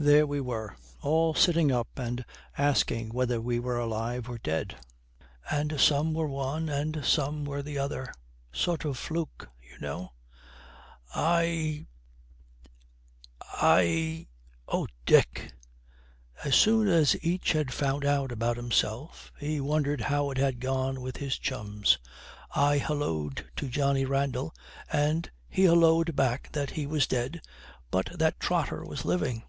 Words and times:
There 0.00 0.28
we 0.28 0.40
were, 0.40 0.76
all 1.02 1.34
sitting 1.34 1.72
up 1.72 1.88
and 1.96 2.24
asking 2.56 3.08
whether 3.08 3.40
we 3.40 3.58
were 3.58 3.80
alive 3.80 4.28
or 4.28 4.38
dead; 4.38 4.76
and 5.50 5.80
some 5.80 6.14
were 6.14 6.28
one, 6.28 6.68
and 6.68 7.04
some 7.04 7.44
were 7.44 7.64
the 7.64 7.78
other. 7.78 8.12
Sort 8.52 8.84
of 8.84 8.96
fluke, 8.96 9.48
you 9.60 9.76
know.' 9.80 10.12
'I 11.16 11.88
I 13.42 14.28
oh, 14.68 14.86
Dick!' 15.04 15.52
'As 16.44 16.54
soon 16.54 16.86
as 16.86 17.16
each 17.24 17.50
had 17.50 17.72
found 17.72 18.04
out 18.04 18.30
about 18.30 18.56
himself 18.56 19.32
he 19.40 19.60
wondered 19.60 20.02
how 20.02 20.30
it 20.30 20.38
had 20.38 20.60
gone 20.60 21.00
with 21.00 21.16
his 21.16 21.36
chums, 21.40 21.98
I 22.54 22.78
halloo'd 22.78 23.50
to 23.56 23.68
Johnny 23.68 24.04
Randall, 24.04 24.54
and 24.92 25.28
he 25.48 25.64
halloo'd 25.64 26.14
back 26.14 26.52
that 26.52 26.70
he 26.70 26.86
was 26.86 27.08
dead, 27.08 27.40
but 27.90 28.10
that 28.16 28.38
Trotter 28.38 28.84
was 28.84 29.04
living. 29.04 29.42